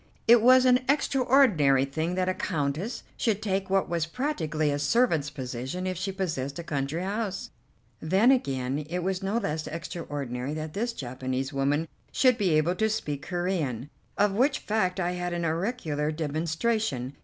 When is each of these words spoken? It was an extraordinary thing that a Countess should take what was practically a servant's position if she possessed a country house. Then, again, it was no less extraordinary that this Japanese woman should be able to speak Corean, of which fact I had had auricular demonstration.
It 0.27 0.41
was 0.41 0.65
an 0.65 0.79
extraordinary 0.89 1.85
thing 1.85 2.15
that 2.15 2.27
a 2.27 2.33
Countess 2.33 3.03
should 3.17 3.39
take 3.39 3.69
what 3.69 3.87
was 3.87 4.07
practically 4.07 4.71
a 4.71 4.79
servant's 4.79 5.29
position 5.29 5.85
if 5.85 5.95
she 5.95 6.11
possessed 6.11 6.57
a 6.57 6.63
country 6.63 7.03
house. 7.03 7.51
Then, 8.01 8.31
again, 8.31 8.79
it 8.89 9.03
was 9.03 9.21
no 9.21 9.37
less 9.37 9.67
extraordinary 9.67 10.55
that 10.55 10.73
this 10.73 10.93
Japanese 10.93 11.53
woman 11.53 11.87
should 12.11 12.39
be 12.39 12.49
able 12.57 12.73
to 12.77 12.89
speak 12.89 13.27
Corean, 13.27 13.91
of 14.17 14.31
which 14.33 14.57
fact 14.57 14.99
I 14.99 15.11
had 15.11 15.33
had 15.33 15.45
auricular 15.45 16.09
demonstration. 16.09 17.13